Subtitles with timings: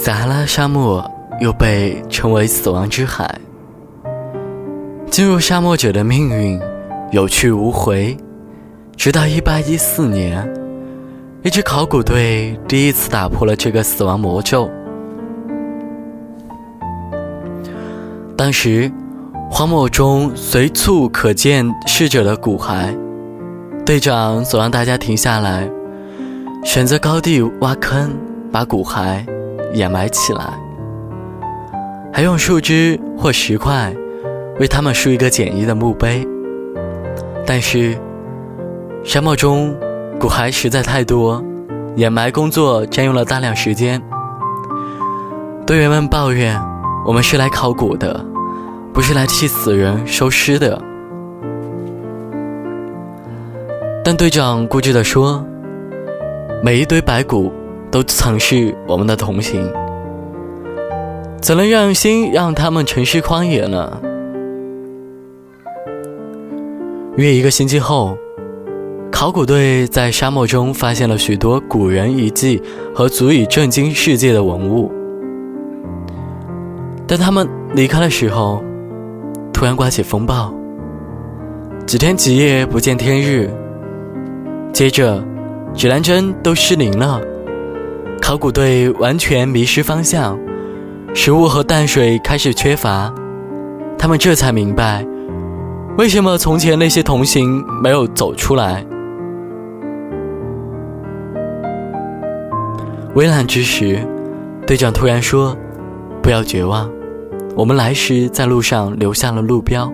[0.00, 1.04] 撒哈拉沙漠
[1.40, 3.28] 又被称为死亡之海。
[5.10, 6.58] 进入沙漠者的命运
[7.10, 8.16] 有去无回，
[8.96, 10.54] 直到1814年，
[11.42, 14.70] 一支考古队第一次打破了这个死亡魔咒。
[18.36, 18.90] 当时，
[19.50, 22.96] 荒漠中随处可见逝者的骨骸，
[23.84, 25.68] 队长总让大家停下来，
[26.64, 28.16] 选择高地挖坑，
[28.52, 29.26] 把骨骸
[29.72, 30.52] 掩埋起来，
[32.12, 33.94] 还用树枝或石块。
[34.60, 36.26] 为他们竖一个简易的墓碑，
[37.46, 37.96] 但是
[39.04, 39.72] 沙漠中
[40.18, 41.40] 骨骸实在太多，
[41.94, 44.02] 掩埋工作占用了大量时间。
[45.64, 46.60] 队员们抱怨
[47.06, 48.20] ：“我们是来考古的，
[48.92, 50.82] 不是来替死人收尸的。”
[54.04, 55.46] 但队长固执地说
[56.64, 57.52] ：“每一堆白骨
[57.90, 59.70] 都曾是我们的同行，
[61.40, 64.00] 怎能让心让他们尘世荒野呢？”
[67.16, 68.16] 约一个星期后，
[69.10, 72.62] 考古队在沙漠中发现了许多古人遗迹
[72.94, 74.92] 和足以震惊世界的文物。
[77.08, 78.62] 当他们离开的时候，
[79.52, 80.54] 突然刮起风暴，
[81.86, 83.50] 几天几夜不见天日。
[84.72, 85.20] 接着，
[85.74, 87.20] 指南针都失灵了，
[88.28, 90.38] 考古队完全迷失方向，
[91.14, 93.10] 食物和淡水开始缺乏。
[93.98, 95.02] 他们这才明白。
[95.96, 98.84] 为什么从前那些同行没有走出来？
[103.14, 104.06] 危难之时，
[104.66, 105.56] 队长突然说
[106.22, 106.86] ：“不要绝望，
[107.56, 109.90] 我们来时在路上留下了路标。”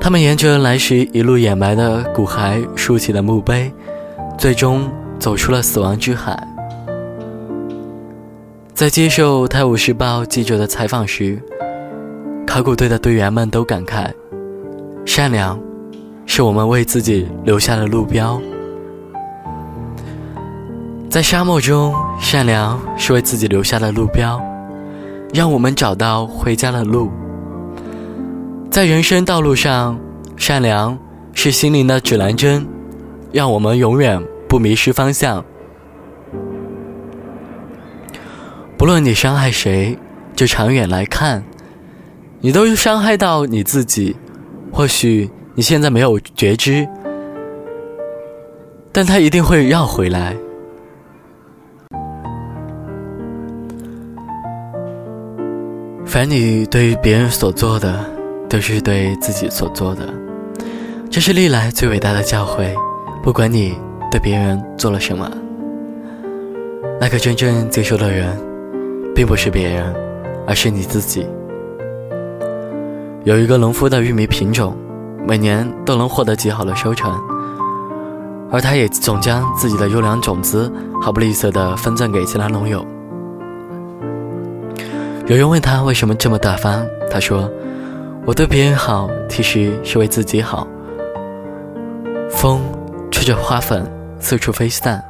[0.00, 3.72] 他们沿着来时一路掩埋的骨骸竖起了墓碑，
[4.38, 4.88] 最终
[5.22, 6.36] 走出了死亡之海。
[8.74, 11.40] 在接受《泰晤士报》记者的采访时。
[12.44, 14.10] 考古队的队员们都感慨
[15.06, 15.58] ：“善良，
[16.26, 18.38] 是我们为自己留下的路标。
[21.08, 24.42] 在沙漠中，善良是为自己留下的路标，
[25.32, 27.10] 让我们找到回家的路。
[28.70, 29.96] 在人生道路上，
[30.36, 30.98] 善良
[31.32, 32.66] 是心灵的指南针，
[33.32, 34.20] 让我们永远
[34.52, 35.42] 不迷失方向。
[38.76, 39.98] 不论你伤害谁，
[40.36, 41.42] 就长远来看。”
[42.42, 44.14] 你都伤害到你自己，
[44.70, 46.86] 或许你现在没有觉知，
[48.92, 50.36] 但他一定会绕回来。
[56.04, 58.04] 凡你对别人所做的，
[58.50, 60.12] 都是对自己所做的，
[61.08, 62.74] 这是历来最伟大的教诲。
[63.22, 63.74] 不管你
[64.12, 65.26] 对别人做了什么，
[67.00, 68.28] 那个真正接受的人，
[69.14, 69.82] 并不是别人，
[70.46, 71.26] 而是你自己。
[73.24, 74.76] 有一个农夫的玉米品种，
[75.26, 77.18] 每年都能获得极好的收成，
[78.50, 80.70] 而他也总将自己的优良种子
[81.00, 82.84] 毫不吝啬地分赠给其他农友。
[85.26, 87.50] 有人问他为什么这么大方，他说
[88.28, 90.68] ：“我对别人好，其实是为自己好。”
[92.28, 92.60] 风
[93.10, 93.90] 吹着花粉
[94.22, 95.02] 四处飞散，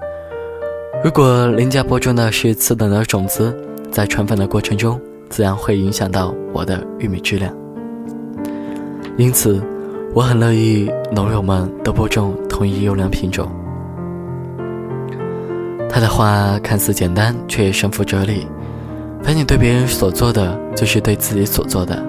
[1.04, 3.54] 如果邻家播种的是次等的种子，
[3.90, 7.54] 在传粉的过程中，自然会影响到我的玉米质量。
[9.18, 9.62] 因此，
[10.14, 13.46] 我很乐意农友们都播种同一优良品种。
[15.90, 18.46] 他的话看似简单，却深富哲理。
[19.22, 22.02] 凡你对别人所做的，就是对自己所做的。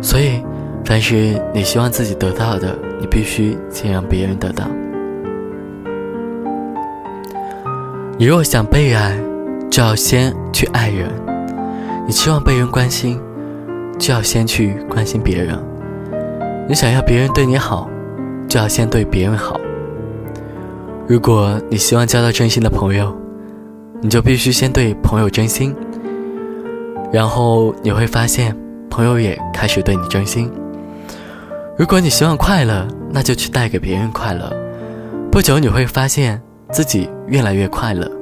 [0.00, 0.42] 所以，
[0.86, 4.64] 凡是你希望自己得到的，你必须先让别人得到。
[8.20, 9.18] 你若想被爱，
[9.70, 11.08] 就要先去爱人；
[12.06, 13.18] 你期望被人关心，
[13.98, 15.58] 就要先去关心别人。
[16.68, 17.88] 你想要别人对你好，
[18.46, 19.58] 就要先对别人好。
[21.08, 23.10] 如果你希望交到真心的朋友，
[24.02, 25.74] 你就必须先对朋友真心，
[27.10, 28.54] 然后你会发现
[28.90, 30.52] 朋友也开始对你真心。
[31.78, 34.54] 如果你希望快乐，那就去带给别人快乐，
[35.32, 36.38] 不久你会发现
[36.72, 38.19] 自己越来越快乐。